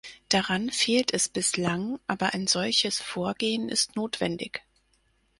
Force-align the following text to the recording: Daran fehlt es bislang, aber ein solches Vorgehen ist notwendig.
Daran 0.29 0.71
fehlt 0.71 1.13
es 1.13 1.29
bislang, 1.29 1.99
aber 2.07 2.33
ein 2.33 2.47
solches 2.47 2.99
Vorgehen 2.99 3.69
ist 3.69 3.95
notwendig. 3.95 4.63